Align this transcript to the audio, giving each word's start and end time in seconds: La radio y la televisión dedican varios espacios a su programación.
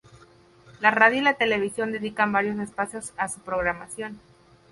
La 0.79 0.89
radio 0.89 1.19
y 1.19 1.21
la 1.21 1.35
televisión 1.35 1.91
dedican 1.91 2.31
varios 2.31 2.57
espacios 2.57 3.13
a 3.17 3.29
su 3.29 3.39
programación. 3.41 4.19